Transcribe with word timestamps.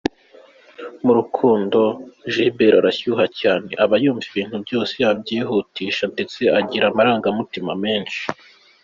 Mu 1.05 1.11
rukundo, 1.19 1.79
Gilbert 2.31 2.77
arashyuha 2.81 3.25
cyane, 3.39 3.69
aba 3.83 3.95
yumva 4.03 4.23
ibintu 4.31 4.57
byose 4.65 4.93
yabihutisha 5.03 6.03
ndetse 6.13 6.41
agira 6.59 6.85
amarangamutima 6.87 7.73
menshi. 7.83 8.21